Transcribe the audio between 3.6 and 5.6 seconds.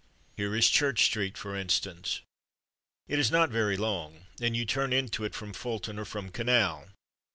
long, and you turn into it from